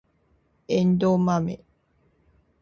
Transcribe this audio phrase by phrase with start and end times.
[0.67, 1.59] エンドウマメ